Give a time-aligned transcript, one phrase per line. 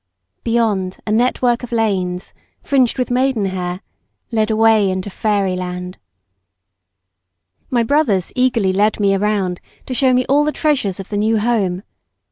[0.43, 3.81] Beyond, a network of lanes, fringed with maiden hair,
[4.31, 5.99] led away into fairyland.
[7.69, 11.37] My brothers eagerly led me round to show me all the treasures of the new
[11.37, 11.83] home.